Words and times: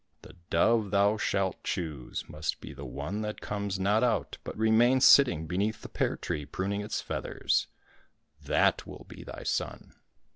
The 0.23 0.33
dove 0.49 0.89
thou 0.89 1.17
shalt 1.17 1.63
choose 1.63 2.27
must 2.27 2.59
be 2.59 2.73
the 2.73 2.87
one 2.87 3.21
that 3.21 3.39
comes 3.39 3.79
not 3.79 4.03
out, 4.03 4.39
but 4.43 4.57
remains 4.57 5.05
sitting 5.05 5.45
beneath 5.45 5.83
the 5.83 5.89
pear 5.89 6.17
tree 6.17 6.43
pruning 6.43 6.81
its 6.81 7.01
feathers; 7.01 7.67
that 8.43 8.87
will 8.87 9.05
be 9.07 9.23
thy 9.23 9.43
son." 9.43 9.93